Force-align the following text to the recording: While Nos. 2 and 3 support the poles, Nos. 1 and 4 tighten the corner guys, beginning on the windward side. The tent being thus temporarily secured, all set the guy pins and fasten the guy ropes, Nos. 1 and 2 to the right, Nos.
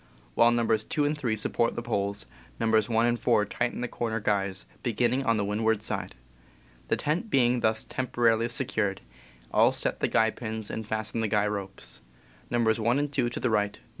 While 0.33 0.49
Nos. 0.49 0.83
2 0.83 1.05
and 1.05 1.15
3 1.15 1.35
support 1.35 1.75
the 1.75 1.83
poles, 1.83 2.25
Nos. 2.59 2.89
1 2.89 3.05
and 3.05 3.19
4 3.19 3.45
tighten 3.45 3.81
the 3.81 3.87
corner 3.87 4.19
guys, 4.19 4.65
beginning 4.81 5.23
on 5.23 5.37
the 5.37 5.45
windward 5.45 5.83
side. 5.83 6.15
The 6.87 6.95
tent 6.95 7.29
being 7.29 7.59
thus 7.59 7.83
temporarily 7.83 8.49
secured, 8.49 9.01
all 9.53 9.71
set 9.71 9.99
the 9.99 10.07
guy 10.07 10.31
pins 10.31 10.71
and 10.71 10.87
fasten 10.87 11.21
the 11.21 11.27
guy 11.27 11.45
ropes, 11.45 12.01
Nos. 12.49 12.79
1 12.79 12.97
and 12.97 13.11
2 13.13 13.29
to 13.29 13.39
the 13.39 13.51
right, 13.51 13.73
Nos. 13.77 13.87